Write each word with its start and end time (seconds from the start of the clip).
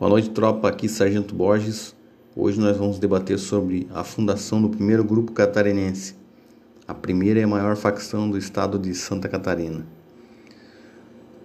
Boa 0.00 0.08
noite, 0.08 0.30
tropa. 0.30 0.66
Aqui 0.66 0.88
Sargento 0.88 1.34
Borges. 1.34 1.94
Hoje 2.34 2.58
nós 2.58 2.74
vamos 2.74 2.98
debater 2.98 3.38
sobre 3.38 3.86
a 3.92 4.02
fundação 4.02 4.62
do 4.62 4.70
primeiro 4.70 5.04
grupo 5.04 5.30
catarinense, 5.32 6.14
a 6.88 6.94
primeira 6.94 7.38
e 7.38 7.44
maior 7.44 7.76
facção 7.76 8.30
do 8.30 8.38
estado 8.38 8.78
de 8.78 8.94
Santa 8.94 9.28
Catarina. 9.28 9.86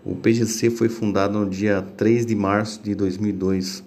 O 0.05 0.15
PGC 0.15 0.69
foi 0.69 0.87
fundado 0.87 1.37
no 1.37 1.49
dia 1.49 1.81
3 1.81 2.25
de 2.25 2.33
março 2.33 2.81
de 2.81 2.95
2002, 2.95 3.83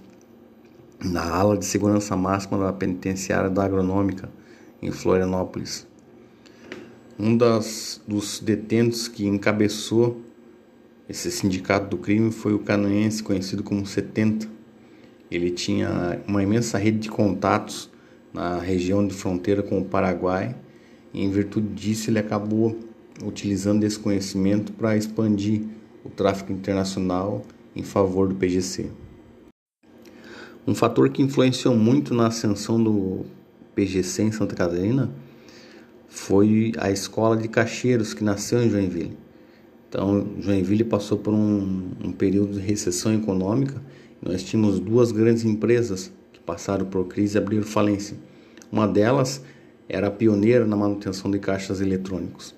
na 1.02 1.26
ala 1.26 1.56
de 1.56 1.64
segurança 1.64 2.14
máxima 2.14 2.58
da 2.58 2.70
penitenciária 2.70 3.48
da 3.48 3.64
Agronômica, 3.64 4.28
em 4.82 4.90
Florianópolis. 4.90 5.86
Um 7.18 7.34
das, 7.34 8.02
dos 8.06 8.38
detentos 8.38 9.08
que 9.08 9.26
encabeçou 9.26 10.20
esse 11.08 11.30
sindicato 11.30 11.88
do 11.88 11.96
crime 11.96 12.30
foi 12.30 12.52
o 12.52 12.58
canoense 12.58 13.22
conhecido 13.22 13.62
como 13.62 13.86
70, 13.86 14.57
ele 15.30 15.50
tinha 15.50 16.20
uma 16.26 16.42
imensa 16.42 16.78
rede 16.78 16.98
de 16.98 17.08
contatos 17.10 17.90
na 18.32 18.58
região 18.58 19.06
de 19.06 19.14
fronteira 19.14 19.62
com 19.62 19.78
o 19.78 19.84
Paraguai 19.84 20.54
e, 21.12 21.22
em 21.22 21.30
virtude 21.30 21.68
disso, 21.68 22.10
ele 22.10 22.18
acabou 22.18 22.78
utilizando 23.24 23.84
esse 23.84 23.98
conhecimento 23.98 24.72
para 24.72 24.96
expandir 24.96 25.62
o 26.04 26.08
tráfico 26.08 26.52
internacional 26.52 27.44
em 27.74 27.82
favor 27.82 28.28
do 28.28 28.34
PGC. 28.34 28.90
Um 30.66 30.74
fator 30.74 31.08
que 31.10 31.22
influenciou 31.22 31.74
muito 31.74 32.14
na 32.14 32.26
ascensão 32.26 32.82
do 32.82 33.24
PGC 33.74 34.24
em 34.24 34.32
Santa 34.32 34.54
Catarina 34.54 35.10
foi 36.08 36.72
a 36.78 36.90
escola 36.90 37.36
de 37.36 37.48
cacheiros 37.48 38.14
que 38.14 38.24
nasceu 38.24 38.62
em 38.62 38.70
Joinville. 38.70 39.16
Então, 39.88 40.26
Joinville 40.40 40.84
passou 40.84 41.16
por 41.16 41.32
um, 41.32 41.90
um 42.04 42.12
período 42.12 42.54
de 42.54 42.60
recessão 42.60 43.14
econômica 43.14 43.80
nós 44.20 44.42
tínhamos 44.42 44.80
duas 44.80 45.12
grandes 45.12 45.44
empresas 45.44 46.12
que 46.32 46.40
passaram 46.40 46.86
por 46.86 47.06
crise 47.06 47.36
e 47.36 47.40
abriram 47.40 47.64
falência. 47.64 48.16
Uma 48.70 48.86
delas 48.86 49.42
era 49.88 50.10
pioneira 50.10 50.66
na 50.66 50.76
manutenção 50.76 51.30
de 51.30 51.38
caixas 51.38 51.80
eletrônicos 51.80 52.54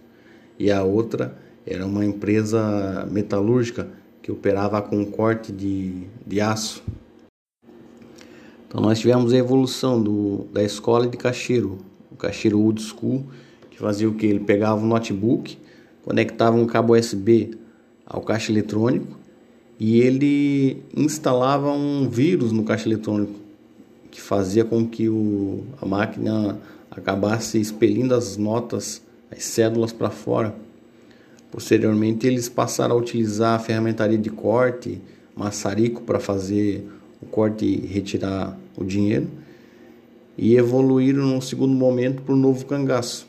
e 0.59 0.71
a 0.71 0.83
outra 0.83 1.37
era 1.67 1.87
uma 1.87 2.05
empresa 2.05 3.07
metalúrgica 3.11 3.89
que 4.23 4.33
operava 4.33 4.81
com 4.83 5.05
corte 5.07 5.53
de, 5.53 6.05
de 6.27 6.41
aço. 6.41 6.83
Então 8.67 8.81
nós 8.81 8.99
tivemos 8.99 9.33
a 9.33 9.37
evolução 9.37 10.03
do, 10.03 10.47
da 10.53 10.63
escola 10.63 11.07
de 11.07 11.17
caixeiro, 11.17 11.79
o 12.11 12.17
caixeiro 12.17 12.61
old 12.61 12.81
school, 12.83 13.27
que 13.71 13.79
fazia 13.79 14.09
o 14.09 14.15
que? 14.15 14.27
Ele 14.27 14.41
pegava 14.41 14.81
um 14.81 14.87
notebook, 14.87 15.59
conectava 16.03 16.57
um 16.57 16.67
cabo 16.67 16.95
USB 16.95 17.59
ao 18.07 18.23
caixa 18.23 18.51
eletrônico 18.51 19.20
e 19.81 19.99
ele 20.03 20.83
instalava 20.95 21.73
um 21.73 22.07
vírus 22.07 22.53
no 22.53 22.63
caixa 22.65 22.87
eletrônico 22.87 23.41
que 24.11 24.21
fazia 24.21 24.63
com 24.63 24.87
que 24.87 25.09
o, 25.09 25.65
a 25.81 25.87
máquina 25.87 26.61
acabasse 26.91 27.59
expelindo 27.59 28.15
as 28.15 28.37
notas, 28.37 29.01
as 29.31 29.43
cédulas 29.45 29.93
para 29.93 30.11
fora. 30.11 30.55
Posteriormente, 31.51 32.27
eles 32.27 32.49
passaram 32.49 32.95
a 32.97 32.99
utilizar 32.99 33.55
a 33.55 33.59
ferramentaria 33.59 34.19
de 34.19 34.29
corte, 34.29 35.01
maçarico 35.35 36.03
para 36.03 36.21
fazer 36.21 36.87
o 37.23 37.27
corte 37.27 37.65
e 37.65 37.87
retirar 37.87 38.59
o 38.77 38.85
dinheiro, 38.85 39.29
e 40.37 40.57
evoluíram 40.57 41.27
no 41.27 41.41
segundo 41.41 41.73
momento 41.73 42.23
para 42.23 42.35
o 42.35 42.37
novo 42.37 42.67
cangaço. 42.67 43.29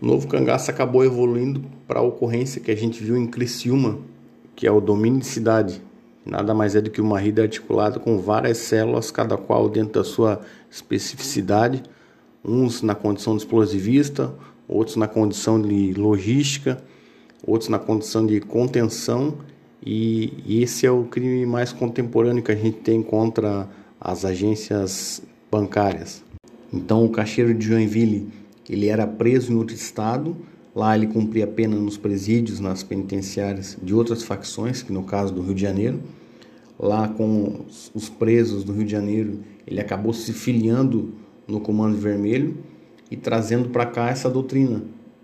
O 0.00 0.06
novo 0.06 0.26
cangaço 0.26 0.70
acabou 0.70 1.04
evoluindo 1.04 1.62
para 1.86 2.00
a 2.00 2.02
ocorrência 2.02 2.60
que 2.60 2.70
a 2.70 2.76
gente 2.76 3.02
viu 3.02 3.16
em 3.16 3.26
Criciúma, 3.26 3.98
que 4.58 4.66
é 4.66 4.72
o 4.72 4.80
domínio 4.80 5.20
de 5.20 5.26
cidade. 5.26 5.80
Nada 6.26 6.52
mais 6.52 6.74
é 6.74 6.80
do 6.80 6.90
que 6.90 7.00
uma 7.00 7.20
rede 7.20 7.40
articulada 7.40 8.00
com 8.00 8.18
várias 8.18 8.58
células, 8.58 9.08
cada 9.08 9.36
qual 9.36 9.68
dentro 9.68 10.02
da 10.02 10.04
sua 10.04 10.40
especificidade, 10.68 11.80
uns 12.44 12.82
na 12.82 12.92
condição 12.92 13.36
de 13.36 13.44
explosivista, 13.44 14.34
outros 14.66 14.96
na 14.96 15.06
condição 15.06 15.62
de 15.62 15.94
logística, 15.94 16.82
outros 17.46 17.70
na 17.70 17.78
condição 17.78 18.26
de 18.26 18.40
contenção, 18.40 19.38
e, 19.80 20.32
e 20.44 20.60
esse 20.60 20.84
é 20.84 20.90
o 20.90 21.04
crime 21.04 21.46
mais 21.46 21.72
contemporâneo 21.72 22.42
que 22.42 22.50
a 22.50 22.56
gente 22.56 22.78
tem 22.78 23.00
contra 23.00 23.68
as 24.00 24.24
agências 24.24 25.22
bancárias. 25.48 26.24
Então, 26.72 27.04
o 27.04 27.10
caixeiro 27.10 27.54
de 27.54 27.64
Joinville 27.64 28.28
ele 28.68 28.88
era 28.88 29.06
preso 29.06 29.52
em 29.52 29.56
outro 29.56 29.76
estado, 29.76 30.36
Lá 30.78 30.94
ele 30.94 31.08
cumpria 31.08 31.44
pena 31.44 31.74
nos 31.74 31.98
presídios, 31.98 32.60
nas 32.60 32.84
penitenciárias 32.84 33.76
de 33.82 33.92
outras 33.92 34.22
facções, 34.22 34.80
que 34.80 34.92
no 34.92 35.02
caso 35.02 35.34
do 35.34 35.42
Rio 35.42 35.52
de 35.52 35.60
Janeiro. 35.60 36.00
Lá 36.78 37.08
com 37.08 37.62
os 37.92 38.08
presos 38.08 38.62
do 38.62 38.72
Rio 38.72 38.84
de 38.84 38.92
Janeiro, 38.92 39.40
ele 39.66 39.80
acabou 39.80 40.12
se 40.12 40.32
filiando 40.32 41.14
no 41.48 41.58
Comando 41.58 41.96
Vermelho 41.96 42.58
e 43.10 43.16
trazendo 43.16 43.70
para 43.70 43.86
cá 43.86 44.08
essa 44.08 44.30
doutrina 44.30 44.80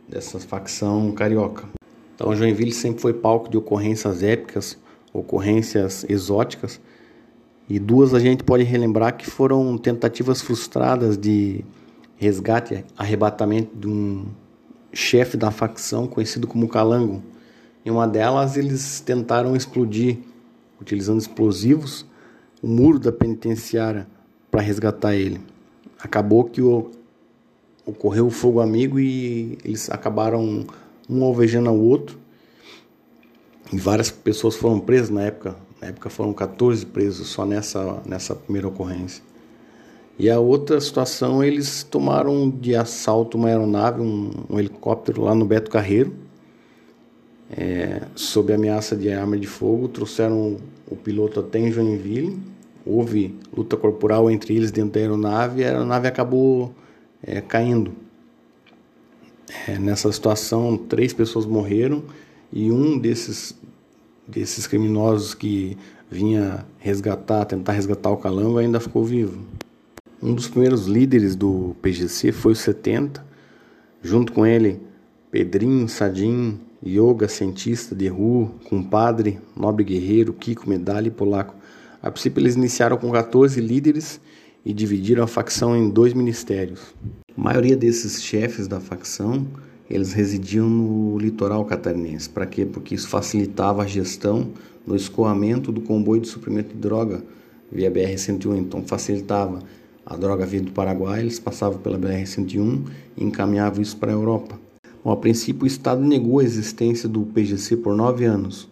dessa 0.09 0.41
facção 0.41 1.13
carioca. 1.13 1.69
Então 2.17 2.35
Joinville 2.35 2.73
sempre 2.73 3.01
foi 3.01 3.15
palco 3.15 3.49
de 3.49 3.57
ocorrências 3.57 4.25
épicas, 4.25 4.77
ocorrências 5.13 6.05
exóticas, 6.09 6.81
e 7.69 7.79
duas 7.79 8.13
a 8.13 8.19
gente 8.19 8.43
pode 8.43 8.65
relembrar 8.65 9.17
que 9.17 9.31
foram 9.31 9.79
tentativas 9.79 10.43
frustradas 10.43 11.17
de 11.17 11.65
resgate, 12.17 12.85
arrebatamento 12.99 13.71
de 13.79 13.87
um 13.87 14.27
chefe 14.95 15.37
da 15.37 15.51
facção 15.51 16.07
conhecido 16.07 16.47
como 16.47 16.69
Calango. 16.69 17.23
Em 17.85 17.91
uma 17.91 18.07
delas, 18.09 18.57
eles 18.57 19.01
tentaram 19.01 19.55
explodir, 19.55 20.19
utilizando 20.81 21.21
explosivos, 21.21 22.07
o 22.63 22.67
muro 22.67 22.99
da 22.99 23.13
penitenciária 23.13 24.07
para 24.51 24.63
resgatar 24.63 25.15
ele. 25.15 25.41
Acabou 26.01 26.45
que 26.45 26.63
o, 26.63 26.91
ocorreu 27.85 28.27
o 28.27 28.31
fogo 28.31 28.61
amigo 28.61 28.99
e 28.99 29.59
eles 29.65 29.91
acabaram 29.91 30.65
um 31.09 31.25
alvejando 31.25 31.69
ao 31.69 31.79
outro. 31.79 32.19
E 33.73 33.79
várias 33.79 34.11
pessoas 34.11 34.57
foram 34.57 34.81
presas 34.81 35.11
na 35.11 35.23
época. 35.23 35.57
Na 35.81 35.89
época 35.89 36.09
foram 36.09 36.33
14 36.33 36.87
presos 36.87 37.29
só 37.29 37.45
nessa, 37.45 38.03
nessa 38.07 38.35
primeira 38.35 38.69
ocorrência. 38.69 39.23
E 40.19 40.31
a 40.31 40.39
outra 40.39 40.81
situação, 40.81 41.43
eles 41.43 41.83
tomaram 41.83 42.49
de 42.49 42.77
assalto 42.77 43.37
uma 43.37 43.49
aeronave, 43.49 44.01
um, 44.01 44.31
um 44.49 44.59
helicóptero 44.61 45.23
lá 45.23 45.35
no 45.35 45.45
Beto 45.45 45.71
Carreiro, 45.71 46.15
é, 47.51 48.03
sob 48.15 48.53
ameaça 48.53 48.97
de 48.97 49.11
arma 49.11 49.37
de 49.37 49.47
fogo, 49.47 49.89
trouxeram 49.89 50.57
o 50.89 50.97
piloto 50.97 51.41
até 51.41 51.59
em 51.59 51.73
Joinville, 51.73 52.39
houve 52.87 53.35
luta 53.57 53.77
corporal 53.77 54.31
entre 54.31 54.55
eles 54.55 54.71
dentro 54.71 54.93
da 54.93 55.01
aeronave 55.01 55.61
e 55.61 55.65
a 55.65 55.69
aeronave 55.69 56.07
acabou 56.07 56.73
é, 57.23 57.41
caindo. 57.41 57.93
É, 59.67 59.79
nessa 59.79 60.11
situação, 60.13 60.77
três 60.77 61.13
pessoas 61.13 61.45
morreram 61.45 62.05
e 62.53 62.71
um 62.71 62.99
desses, 62.99 63.55
desses 64.27 64.67
criminosos 64.67 65.35
que 65.35 65.77
vinha 66.11 66.65
resgatar, 66.79 67.45
tentar 67.47 67.73
resgatar 67.73 68.11
o 68.11 68.17
calango 68.17 68.59
ainda 68.59 68.79
ficou 68.79 69.05
vivo. 69.05 69.41
Um 70.25 70.33
dos 70.33 70.49
primeiros 70.49 70.87
líderes 70.87 71.37
do 71.37 71.77
PGC 71.83 72.33
foi 72.33 72.53
o 72.53 72.57
70, 72.57 73.23
junto 74.01 74.33
com 74.33 74.47
ele 74.47 74.81
Pedrinho, 75.31 75.87
Sadim, 75.87 76.59
Yoga, 76.83 77.29
cientista, 77.29 77.95
Derru, 77.95 78.55
compadre, 78.65 79.39
nobre 79.55 79.85
guerreiro, 79.85 80.33
Kiko, 80.33 80.67
medalha 80.67 81.09
e 81.09 81.11
polaco. 81.11 81.55
A 82.03 82.11
princípio 82.11 82.41
eles 82.41 82.57
iniciaram 82.57 82.97
com 82.97 83.11
14 83.11 83.61
líderes 83.61 84.19
e 84.65 84.73
dividiram 84.73 85.23
a 85.23 85.27
facção 85.27 85.77
em 85.77 85.91
dois 85.91 86.15
ministérios. 86.15 86.95
A 87.37 87.39
maioria 87.39 87.77
desses 87.77 88.23
chefes 88.23 88.67
da 88.67 88.81
facção, 88.81 89.47
eles 89.91 90.15
residiam 90.15 90.71
no 90.71 91.19
litoral 91.19 91.67
catarinense. 91.67 92.31
Para 92.31 92.47
quê? 92.47 92.65
Porque 92.65 92.95
isso 92.95 93.09
facilitava 93.09 93.83
a 93.83 93.87
gestão 93.87 94.53
no 94.87 94.97
escoamento 94.97 95.71
do 95.71 95.83
comboio 95.83 96.23
de 96.23 96.29
suprimento 96.29 96.73
de 96.73 96.81
droga 96.81 97.23
via 97.71 97.91
BR-101, 97.91 98.57
então 98.57 98.83
facilitava 98.83 99.59
a 100.07 100.17
droga 100.17 100.45
vinha 100.45 100.63
do 100.63 100.73
Paraguai, 100.73 101.21
eles 101.21 101.39
passavam 101.39 101.79
pela 101.79 101.99
BR-101 101.99 102.87
e 103.17 103.25
encaminhavam 103.25 103.81
isso 103.81 103.97
para 103.97 104.11
a 104.11 104.15
Europa. 104.15 104.59
Bom, 105.03 105.11
a 105.11 105.17
princípio, 105.17 105.65
o 105.65 105.67
Estado 105.67 106.03
negou 106.03 106.39
a 106.39 106.45
existência 106.45 107.09
do 107.09 107.23
PGC 107.23 107.77
por 107.77 107.95
nove 107.95 108.25
anos, 108.25 108.69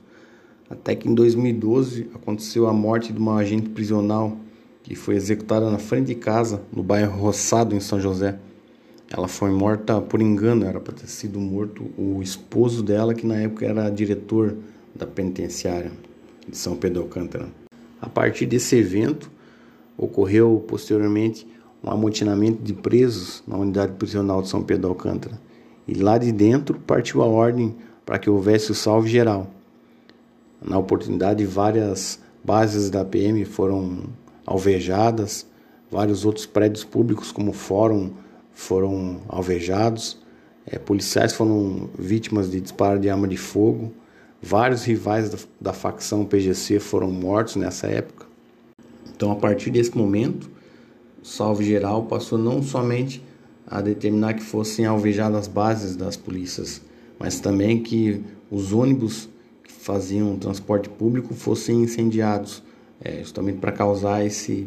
até 0.69 0.95
que 0.95 1.09
em 1.09 1.15
2012 1.15 2.09
aconteceu 2.15 2.67
a 2.67 2.73
morte 2.73 3.13
de 3.13 3.19
uma 3.19 3.37
agente 3.37 3.69
prisional 3.69 4.37
que 4.83 4.95
foi 4.95 5.15
executada 5.15 5.71
na 5.71 5.79
frente 5.79 6.07
de 6.07 6.15
casa, 6.15 6.63
no 6.73 6.83
bairro 6.83 7.21
Roçado, 7.21 7.75
em 7.75 7.81
São 7.81 8.01
José. 8.01 8.39
Ela 9.11 9.29
foi 9.29 9.51
morta 9.51 10.01
por 10.01 10.21
engano, 10.21 10.65
era 10.65 10.81
para 10.81 10.95
ter 10.95 11.07
sido 11.07 11.39
morto 11.39 11.91
o 11.97 12.23
esposo 12.23 12.83
dela, 12.83 13.15
que 13.15 13.27
na 13.27 13.37
época 13.37 13.67
era 13.67 13.89
diretor 13.91 14.57
da 14.95 15.07
penitenciária 15.07 15.93
de 16.49 16.57
São 16.57 16.77
Pedro 16.77 17.03
Alcântara. 17.03 17.49
A 18.01 18.09
partir 18.09 18.47
desse 18.47 18.75
evento, 18.77 19.31
Ocorreu 19.97 20.65
posteriormente 20.67 21.47
um 21.83 21.91
amotinamento 21.91 22.63
de 22.63 22.73
presos 22.73 23.43
na 23.47 23.57
unidade 23.57 23.93
prisional 23.93 24.43
de 24.43 24.49
São 24.49 24.63
Pedro 24.63 24.89
Alcântara. 24.89 25.39
E 25.87 25.95
lá 25.95 26.17
de 26.17 26.31
dentro 26.31 26.79
partiu 26.79 27.23
a 27.23 27.27
ordem 27.27 27.75
para 28.07 28.19
que 28.19 28.31
houvesse 28.31 28.71
o 28.71 28.75
salve 28.75 29.09
geral. 29.09 29.51
Na 30.61 30.79
oportunidade, 30.79 31.45
várias 31.45 32.21
bases 32.45 32.89
da 32.89 33.05
PM 33.05 33.45
foram 33.45 34.05
alvejadas, 34.47 35.47
vários 35.91 36.25
outros 36.25 36.47
prédios 36.47 36.85
públicos 36.85 37.33
como 37.33 37.53
fórum 37.53 38.13
foram 38.53 39.21
alvejados, 39.29 40.19
é, 40.67 40.79
policiais 40.79 41.33
foram 41.33 41.89
vítimas 41.99 42.51
de 42.51 42.61
disparo 42.61 42.99
de 42.99 43.11
arma 43.11 43.27
de 43.27 43.37
fogo, 43.37 43.93
vários 44.41 44.85
rivais 44.85 45.31
da, 45.31 45.39
da 45.61 45.73
facção 45.73 46.25
PGC 46.25 46.79
foram 46.79 47.11
mortos 47.11 47.57
nessa 47.57 47.89
época. 47.89 48.32
Então, 49.15 49.31
a 49.31 49.37
partir 49.37 49.71
desse 49.71 49.97
momento, 49.97 50.51
o 51.23 51.27
salve 51.27 51.65
geral 51.65 52.05
passou 52.05 52.39
não 52.39 52.63
somente 52.63 53.23
a 53.67 53.81
determinar 53.81 54.35
que 54.35 54.43
fossem 54.43 54.85
alvejadas 54.85 55.41
as 55.41 55.49
bases 55.49 55.97
das 55.97 56.17
polícias, 56.17 56.83
mas 57.19 57.41
também 57.41 57.83
que 57.83 58.23
os 58.51 58.73
ônibus 58.73 59.29
que 59.65 59.73
faziam 59.73 60.37
transporte 60.37 60.89
público 60.89 61.33
fossem 61.33 61.83
incendiados, 61.83 62.63
é, 63.01 63.19
justamente 63.21 63.59
para 63.59 63.73
causar 63.73 64.27
esse, 64.27 64.67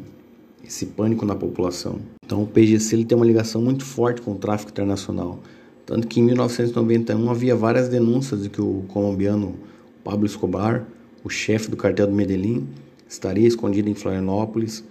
esse 0.65 0.87
pânico 0.87 1.25
na 1.25 1.35
população. 1.35 1.99
Então 2.25 2.41
o 2.43 2.47
PGC 2.47 2.95
ele 2.95 3.05
tem 3.05 3.15
uma 3.15 3.25
ligação 3.25 3.61
muito 3.61 3.85
forte 3.85 4.21
com 4.21 4.31
o 4.31 4.35
tráfico 4.35 4.71
internacional. 4.71 5.39
Tanto 5.85 6.07
que 6.07 6.19
em 6.19 6.23
1991 6.23 7.29
havia 7.29 7.55
várias 7.55 7.87
denúncias 7.87 8.41
de 8.41 8.49
que 8.49 8.61
o 8.61 8.85
colombiano 8.87 9.55
Pablo 10.03 10.25
Escobar, 10.25 10.87
o 11.23 11.29
chefe 11.29 11.69
do 11.69 11.77
cartel 11.77 12.07
do 12.07 12.13
Medellín, 12.13 12.67
estaria 13.15 13.47
escondido 13.47 13.89
em 13.89 13.95
Florianópolis, 13.95 14.83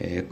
é, 0.00 0.24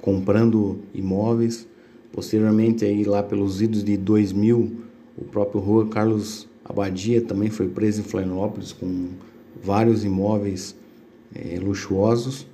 comprando 0.00 0.78
imóveis. 0.94 1.68
Posteriormente, 2.12 2.84
aí, 2.84 3.04
lá 3.04 3.22
pelos 3.22 3.60
idos 3.60 3.84
de 3.84 3.96
2000, 3.96 4.72
o 5.16 5.24
próprio 5.24 5.60
Rua 5.60 5.86
Carlos 5.88 6.48
Abadia 6.64 7.20
também 7.20 7.50
foi 7.50 7.68
preso 7.68 8.00
em 8.00 8.04
Florianópolis 8.04 8.72
com 8.72 9.08
vários 9.62 10.04
imóveis 10.04 10.74
é, 11.34 11.58
luxuosos. 11.58 12.46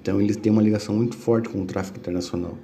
Então 0.00 0.20
eles 0.20 0.36
têm 0.36 0.50
uma 0.50 0.62
ligação 0.62 0.94
muito 0.94 1.16
forte 1.16 1.48
com 1.48 1.62
o 1.62 1.66
tráfico 1.66 1.98
internacional. 1.98 2.56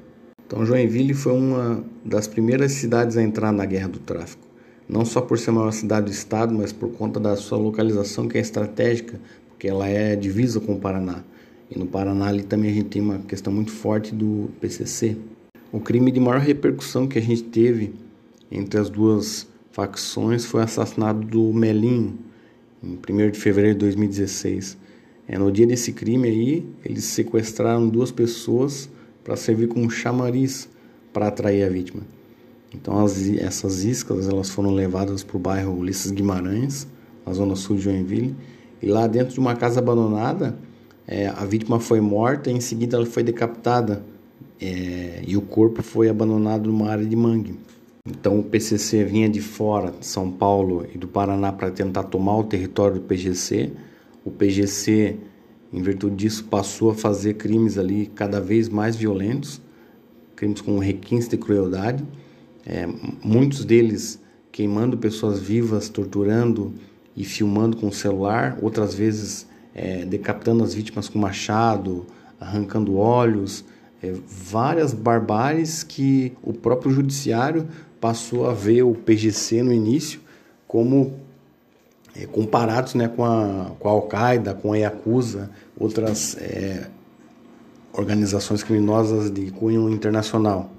Então 0.47 0.65
Joinville 0.65 1.13
foi 1.13 1.33
uma 1.33 1.85
das 2.05 2.27
primeiras 2.27 2.73
cidades 2.73 3.17
a 3.17 3.23
entrar 3.23 3.53
na 3.53 3.67
guerra 3.67 3.89
do 3.89 3.99
tráfico, 3.99 4.47
não 4.89 5.05
só 5.05 5.21
por 5.21 5.39
ser 5.39 5.51
a 5.51 5.53
maior 5.53 5.73
cidade 5.73 6.07
do 6.07 6.13
estado, 6.13 6.55
mas 6.55 6.73
por 6.73 6.91
conta 6.93 7.21
da 7.21 7.37
sua 7.37 7.59
localização 7.59 8.29
que 8.29 8.39
é 8.39 8.41
estratégica, 8.41 9.21
porque 9.57 9.69
ela 9.69 9.89
é 9.89 10.15
divisa 10.15 10.61
com 10.61 10.75
o 10.75 10.79
Paraná. 10.79 11.25
E 11.71 11.79
no 11.79 11.87
Paraná 11.87 12.27
ali 12.27 12.43
também 12.43 12.71
a 12.71 12.75
gente 12.75 12.89
tem 12.91 13.01
uma 13.01 13.21
questão 13.21 13.51
muito 13.51 13.73
forte 13.73 14.15
do 14.15 14.51
PCC. 14.61 15.17
O 15.73 15.81
crime 15.81 16.13
de 16.13 16.21
maior 16.21 16.41
repercussão 16.41 17.09
que 17.09 17.19
a 17.19 17.23
gente 17.23 17.43
teve 17.45 17.95
entre 18.53 18.79
as 18.79 18.91
duas 18.91 19.47
facções 19.73 20.45
foi 20.45 20.61
o 20.61 20.65
assassinato 20.65 21.21
do 21.21 21.55
Melinho, 21.55 22.19
em 22.85 22.99
1 22.99 23.31
de 23.31 23.41
fevereiro 23.41 23.79
de 23.79 23.81
2016. 23.87 24.77
É, 25.27 25.39
no 25.39 25.51
dia 25.51 25.67
desse 25.67 25.91
crime 25.91 26.29
aí, 26.29 26.67
eles 26.85 27.05
sequestraram 27.05 27.89
duas 27.89 28.13
pessoas 28.13 28.91
para 29.25 29.37
servir 29.37 29.69
como 29.69 29.91
chamariz 29.91 30.69
para 31.15 31.29
atrair 31.29 31.65
a 31.65 31.69
vítima. 31.71 32.03
Então 32.75 33.03
as, 33.03 33.27
essas 33.39 33.85
iscas 33.85 34.29
elas 34.29 34.51
foram 34.51 34.71
levadas 34.71 35.25
para 35.25 35.37
o 35.37 35.41
bairro 35.41 35.79
Ulisses 35.79 36.11
Guimarães, 36.11 36.87
na 37.25 37.33
zona 37.33 37.57
sul 37.57 37.77
de 37.77 37.83
Joinville, 37.83 38.37
e 38.83 38.87
lá 38.87 39.07
dentro 39.07 39.35
de 39.35 39.41
uma 39.41 39.55
casa 39.55 39.81
abandonada, 39.81 40.57
é, 41.07 41.29
a 41.29 41.45
vítima 41.45 41.81
foi 41.81 42.01
morta 42.01 42.51
e 42.51 42.55
em 42.55 42.61
seguida 42.61 42.97
ela 42.97 43.07
foi 43.07 43.23
decapitada. 43.23 44.03
É, 44.61 45.23
e 45.27 45.37
o 45.37 45.43
corpo 45.43 45.83
foi 45.83 46.09
abandonado 46.09 46.67
numa 46.69 46.89
área 46.91 47.05
de 47.05 47.15
mangue. 47.15 47.59
Então 48.09 48.39
o 48.39 48.43
PCC 48.43 49.05
vinha 49.05 49.29
de 49.29 49.41
fora 49.41 49.91
de 49.91 50.07
São 50.07 50.31
Paulo 50.31 50.87
e 50.95 50.99
do 50.99 51.07
Paraná 51.07 51.53
para 51.53 51.71
tentar 51.71 52.05
tomar 52.05 52.37
o 52.39 52.45
território 52.45 52.97
do 52.97 53.03
PGC 53.03 53.73
o 54.27 54.31
PGC, 54.33 55.17
em 55.73 55.81
virtude 55.81 56.17
disso, 56.17 56.45
passou 56.47 56.91
a 56.91 56.95
fazer 56.97 57.35
crimes 57.35 57.79
ali 57.79 58.07
cada 58.13 58.41
vez 58.41 58.69
mais 58.69 58.97
violentos, 58.97 59.63
crimes 60.35 60.61
com 60.61 60.81
requinte 60.81 61.29
de 61.29 61.37
crueldade, 61.37 62.05
é, 62.67 62.89
muitos 63.23 63.65
deles 63.65 64.21
queimando 64.51 64.99
pessoas 64.99 65.39
vivas, 65.39 65.89
torturando 65.89 66.75
e 67.17 67.25
filmando 67.25 67.77
com 67.77 67.89
o 67.89 67.93
celular, 67.93 68.59
outras 68.61 68.95
vezes 68.95 69.47
é, 69.75 70.05
decapitando 70.05 70.63
as 70.63 70.75
vítimas 70.75 71.09
com 71.09 71.19
machado, 71.19 72.07
arrancando 72.39 72.97
olhos, 72.97 73.65
é, 74.03 74.13
várias 74.27 74.93
barbáries 74.93 75.83
que 75.83 76.33
o 76.43 76.53
próprio 76.53 76.93
judiciário 76.93 77.67
passou 78.01 78.49
a 78.49 78.53
ver 78.53 78.83
o 78.83 78.95
PGC 78.95 79.63
no 79.63 79.73
início 79.73 80.21
como 80.69 81.15
é, 82.15 82.27
comparados 82.27 82.95
né, 82.95 83.09
com 83.09 83.25
a, 83.25 83.73
com 83.79 83.89
a 83.89 83.93
Al-Qaeda, 83.93 84.55
com 84.55 84.73
a 84.73 84.77
Yakuza, 84.77 85.51
outras 85.79 86.37
é, 86.39 86.89
organizações 87.93 88.63
criminosas 88.63 89.31
de 89.31 89.51
cunho 89.51 89.89
internacional. 89.91 90.71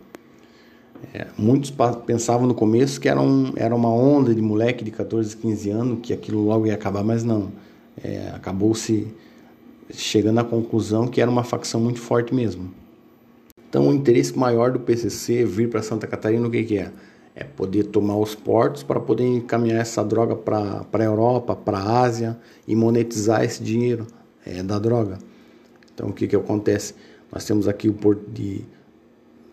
É, 1.13 1.27
muitos 1.37 1.73
pensavam 2.05 2.47
no 2.47 2.53
começo 2.53 2.99
que 2.99 3.07
era, 3.07 3.21
um, 3.21 3.53
era 3.55 3.75
uma 3.75 3.89
onda 3.89 4.33
de 4.33 4.41
moleque 4.41 4.83
de 4.83 4.91
14, 4.91 5.35
15 5.37 5.69
anos, 5.69 5.99
que 6.01 6.13
aquilo 6.13 6.43
logo 6.43 6.67
ia 6.67 6.73
acabar, 6.73 7.03
mas 7.03 7.23
não. 7.23 7.51
É, 8.03 8.31
Acabou-se 8.33 9.07
chegando 9.91 10.39
à 10.39 10.43
conclusão 10.43 11.07
que 11.07 11.21
era 11.21 11.29
uma 11.29 11.43
facção 11.43 11.79
muito 11.79 11.99
forte 11.99 12.33
mesmo. 12.33 12.71
Então, 13.69 13.89
o 13.89 13.93
interesse 13.93 14.37
maior 14.37 14.71
do 14.71 14.79
PCC 14.79 15.45
vir 15.45 15.69
para 15.69 15.81
Santa 15.81 16.07
Catarina, 16.07 16.47
o 16.47 16.51
que, 16.51 16.63
que 16.63 16.77
é? 16.77 16.91
é 17.37 17.43
poder 17.43 17.83
tomar 17.83 18.17
os 18.17 18.33
portos 18.33 18.81
para 18.81 18.99
poder 18.99 19.23
encaminhar 19.23 19.79
essa 19.79 20.03
droga 20.03 20.35
para 20.35 20.87
a 20.91 21.03
Europa, 21.03 21.55
para 21.55 21.77
a 21.77 22.01
Ásia 22.01 22.35
e 22.67 22.75
monetizar 22.75 23.43
esse 23.43 23.61
dinheiro 23.61 24.07
é, 24.43 24.63
da 24.63 24.79
droga. 24.79 25.19
Então 25.93 26.09
o 26.09 26.13
que, 26.13 26.27
que 26.27 26.35
acontece? 26.35 26.95
Nós 27.31 27.45
temos 27.45 27.67
aqui 27.67 27.87
o 27.89 27.93
porto 27.93 28.27
de 28.31 28.65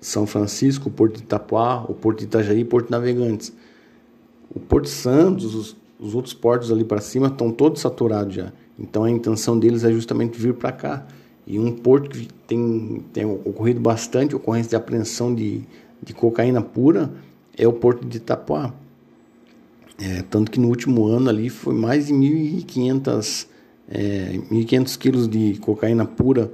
São 0.04 0.26
Francisco, 0.26 0.90
porto 0.90 1.16
de 1.16 1.22
Itapuá, 1.22 1.82
o 1.88 1.94
porto 1.94 2.18
de 2.18 2.26
Itajaí 2.26 2.60
e 2.60 2.64
porto 2.64 2.86
de 2.86 2.90
Navegantes. 2.90 3.50
O 4.54 4.60
Porto 4.60 4.86
Santos, 4.86 5.54
os, 5.54 5.76
os 5.98 6.14
outros 6.14 6.34
portos 6.34 6.70
ali 6.70 6.84
para 6.84 7.00
cima 7.00 7.28
estão 7.28 7.50
todos 7.50 7.80
saturados 7.80 8.34
já. 8.34 8.52
Então 8.78 9.04
a 9.04 9.10
intenção 9.10 9.58
deles 9.58 9.82
é 9.82 9.90
justamente 9.90 10.38
vir 10.38 10.52
para 10.52 10.72
cá. 10.72 11.06
E 11.46 11.58
um 11.58 11.72
porto 11.72 12.10
que 12.10 12.28
tem, 12.46 13.02
tem 13.14 13.24
ocorrido 13.24 13.80
bastante 13.80 14.36
ocorrência 14.36 14.68
de 14.68 14.76
apreensão 14.76 15.34
de, 15.34 15.62
de 16.02 16.12
cocaína 16.12 16.60
pura 16.60 17.10
é 17.56 17.66
o 17.66 17.72
porto 17.72 18.06
de 18.06 18.18
Itapuá. 18.18 18.74
É, 19.98 20.20
tanto 20.28 20.50
que 20.50 20.60
no 20.60 20.68
último 20.68 21.06
ano 21.06 21.30
ali 21.30 21.48
foi 21.48 21.74
mais 21.74 22.08
de 22.08 22.12
1.500 22.12 23.46
é, 23.88 24.38
1.500 24.50 24.98
quilos 24.98 25.26
de 25.26 25.58
cocaína 25.60 26.04
pura 26.04 26.52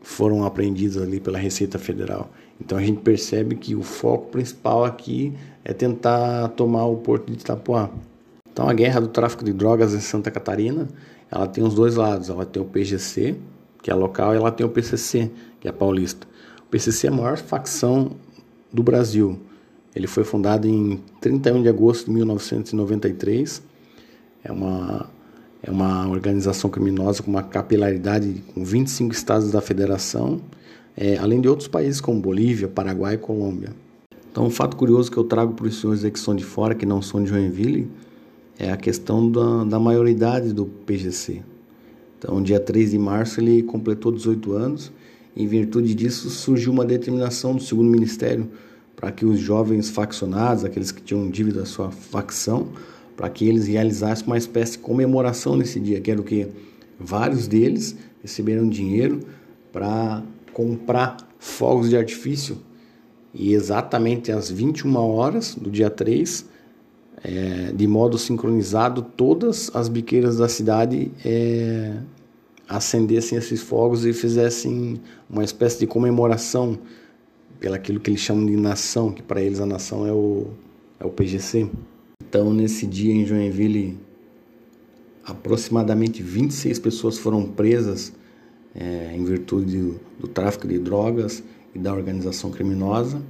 foram 0.00 0.44
apreendidos 0.44 0.98
ali 0.98 1.18
pela 1.18 1.38
Receita 1.38 1.80
Federal. 1.80 2.30
Então 2.60 2.78
a 2.78 2.82
gente 2.82 3.00
percebe 3.00 3.56
que 3.56 3.74
o 3.74 3.82
foco 3.82 4.28
principal 4.28 4.84
aqui 4.84 5.32
é 5.64 5.72
tentar 5.72 6.48
tomar 6.48 6.86
o 6.86 6.96
porto 6.96 7.26
de 7.26 7.38
Itapuá. 7.38 7.90
Então 8.52 8.68
a 8.68 8.74
guerra 8.74 9.00
do 9.00 9.08
tráfico 9.08 9.44
de 9.44 9.52
drogas 9.52 9.94
em 9.94 10.00
Santa 10.00 10.30
Catarina, 10.30 10.88
ela 11.30 11.46
tem 11.46 11.64
os 11.64 11.74
dois 11.74 11.96
lados. 11.96 12.28
Ela 12.28 12.44
tem 12.44 12.62
o 12.62 12.66
PGC, 12.66 13.36
que 13.82 13.90
é 13.90 13.94
local, 13.94 14.34
e 14.34 14.36
ela 14.36 14.52
tem 14.52 14.64
o 14.64 14.68
PCC, 14.68 15.30
que 15.60 15.66
é 15.66 15.72
paulista. 15.72 16.26
O 16.60 16.70
PCC 16.70 17.06
é 17.06 17.10
a 17.10 17.12
maior 17.12 17.38
facção 17.38 18.12
do 18.72 18.82
Brasil. 18.82 19.38
Ele 19.94 20.06
foi 20.06 20.24
fundado 20.24 20.66
em 20.66 21.00
31 21.20 21.62
de 21.62 21.68
agosto 21.68 22.06
de 22.06 22.12
1993. 22.12 23.62
É 24.44 24.50
uma, 24.50 25.10
é 25.62 25.70
uma 25.70 26.08
organização 26.08 26.70
criminosa 26.70 27.22
com 27.22 27.30
uma 27.30 27.42
capilaridade 27.42 28.42
com 28.54 28.64
25 28.64 29.12
estados 29.12 29.50
da 29.52 29.60
federação, 29.60 30.40
é, 30.96 31.16
além 31.16 31.40
de 31.40 31.48
outros 31.48 31.68
países 31.68 32.00
como 32.00 32.20
Bolívia, 32.20 32.68
Paraguai 32.68 33.14
e 33.14 33.18
Colômbia. 33.18 33.70
Então, 34.30 34.46
um 34.46 34.50
fato 34.50 34.76
curioso 34.76 35.10
que 35.10 35.16
eu 35.16 35.24
trago 35.24 35.52
para 35.54 35.66
os 35.66 35.80
senhores 35.80 36.02
que 36.02 36.18
são 36.18 36.34
de 36.34 36.44
fora, 36.44 36.74
que 36.74 36.86
não 36.86 37.02
são 37.02 37.22
de 37.22 37.28
Joinville, 37.28 37.88
é 38.58 38.70
a 38.70 38.76
questão 38.76 39.30
da, 39.30 39.64
da 39.64 39.78
maioridade 39.78 40.52
do 40.52 40.66
PGC. 40.66 41.42
Então, 42.18 42.42
dia 42.42 42.60
3 42.60 42.92
de 42.92 42.98
março, 42.98 43.40
ele 43.40 43.62
completou 43.62 44.12
18 44.12 44.52
anos. 44.52 44.92
Em 45.36 45.46
virtude 45.46 45.94
disso, 45.94 46.30
surgiu 46.30 46.72
uma 46.72 46.84
determinação 46.84 47.54
do 47.54 47.62
segundo 47.62 47.90
ministério 47.90 48.48
para 48.94 49.10
que 49.10 49.26
os 49.26 49.40
jovens 49.40 49.90
faccionados, 49.90 50.64
aqueles 50.64 50.92
que 50.92 51.02
tinham 51.02 51.28
dívida 51.28 51.62
à 51.62 51.66
sua 51.66 51.90
facção, 51.90 52.68
para 53.16 53.28
que 53.28 53.46
eles 53.46 53.66
realizassem 53.66 54.26
uma 54.26 54.38
espécie 54.38 54.72
de 54.72 54.78
comemoração 54.78 55.56
nesse 55.56 55.80
dia, 55.80 56.00
que 56.00 56.10
era 56.10 56.20
o 56.20 56.24
que 56.24 56.46
vários 56.98 57.48
deles 57.48 57.96
receberam 58.22 58.68
dinheiro 58.68 59.20
para 59.72 60.22
comprar 60.52 61.16
fogos 61.38 61.90
de 61.90 61.96
artifício 61.96 62.58
e 63.34 63.54
exatamente 63.54 64.30
às 64.30 64.50
21 64.50 64.94
horas 64.96 65.54
do 65.54 65.70
dia 65.70 65.88
3, 65.88 66.46
é, 67.24 67.72
de 67.72 67.86
modo 67.86 68.18
sincronizado, 68.18 69.02
todas 69.02 69.70
as 69.74 69.88
biqueiras 69.88 70.36
da 70.36 70.48
cidade 70.48 71.10
é, 71.24 71.96
acendessem 72.68 73.38
esses 73.38 73.62
fogos 73.62 74.04
e 74.04 74.12
fizessem 74.12 75.00
uma 75.28 75.44
espécie 75.44 75.78
de 75.80 75.86
comemoração 75.86 76.78
pelaquilo 77.58 78.00
que 78.00 78.10
eles 78.10 78.20
chamam 78.20 78.44
de 78.44 78.56
nação, 78.56 79.12
que 79.12 79.22
para 79.22 79.40
eles 79.40 79.60
a 79.60 79.66
nação 79.66 80.06
é 80.06 80.12
o, 80.12 80.48
é 80.98 81.06
o 81.06 81.10
PGC. 81.10 81.70
Então, 82.28 82.52
nesse 82.52 82.86
dia 82.86 83.14
em 83.14 83.24
Joinville, 83.24 83.98
aproximadamente 85.24 86.22
26 86.22 86.78
pessoas 86.80 87.18
foram 87.18 87.44
presas 87.44 88.12
é, 88.74 89.12
em 89.14 89.24
virtude 89.24 89.78
do, 89.78 90.00
do, 90.20 90.28
tráfico 90.28 90.66
de 90.66 90.78
drogas 90.78 91.42
e 91.74 91.78
da 91.78 91.92
organização 91.92 92.50
criminosa. 92.50 93.22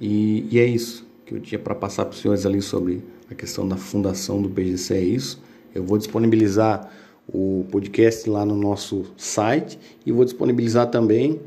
E, 0.00 0.46
e 0.50 0.58
é 0.58 0.66
isso 0.66 1.06
que 1.24 1.34
eu 1.34 1.40
tinha 1.40 1.58
para 1.58 1.74
passar 1.74 2.04
para 2.04 2.14
os 2.14 2.20
senhores 2.20 2.44
ali 2.44 2.60
sobre 2.60 3.02
a 3.30 3.34
questão 3.34 3.66
da 3.66 3.76
fundação 3.76 4.42
do 4.42 4.48
PGC. 4.48 4.94
É 4.94 5.00
isso. 5.00 5.42
Eu 5.74 5.84
vou 5.84 5.96
disponibilizar 5.96 6.90
o 7.26 7.64
podcast 7.70 8.28
lá 8.28 8.44
no 8.44 8.56
nosso 8.56 9.04
site 9.16 9.78
e 10.04 10.12
vou 10.12 10.24
disponibilizar 10.24 10.90
também 10.90 11.40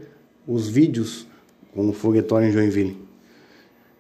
os 0.48 0.68
vídeos 0.68 1.28
com 1.74 1.90
o 1.90 1.94
foguetório 1.94 2.48
em 2.48 2.52
Joinville. 2.52 2.98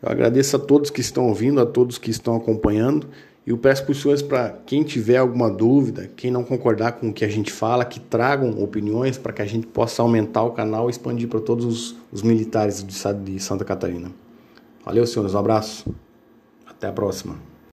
Eu 0.01 0.09
agradeço 0.09 0.55
a 0.55 0.59
todos 0.59 0.89
que 0.89 1.01
estão 1.01 1.27
ouvindo, 1.27 1.59
a 1.59 1.65
todos 1.65 1.97
que 1.97 2.09
estão 2.09 2.35
acompanhando 2.35 3.07
eu 3.45 3.57
peço 3.57 3.85
para 3.85 3.93
senhores 3.93 4.21
para 4.23 4.49
quem 4.65 4.83
tiver 4.83 5.17
alguma 5.17 5.49
dúvida, 5.51 6.09
quem 6.15 6.31
não 6.31 6.43
concordar 6.43 6.93
com 6.93 7.09
o 7.09 7.13
que 7.13 7.23
a 7.23 7.29
gente 7.29 7.51
fala, 7.51 7.85
que 7.85 7.99
tragam 7.99 8.61
opiniões 8.61 9.17
para 9.17 9.31
que 9.31 9.41
a 9.41 9.45
gente 9.45 9.67
possa 9.67 10.01
aumentar 10.01 10.43
o 10.43 10.51
canal 10.51 10.87
e 10.87 10.91
expandir 10.91 11.27
para 11.27 11.39
todos 11.39 11.65
os, 11.65 11.95
os 12.11 12.21
militares 12.23 12.81
do 12.81 12.89
estado 12.89 13.23
de 13.23 13.39
Santa 13.39 13.63
Catarina. 13.63 14.11
Valeu, 14.83 15.05
senhores, 15.05 15.35
um 15.35 15.39
abraço. 15.39 15.95
Até 16.65 16.87
a 16.87 16.91
próxima. 16.91 17.54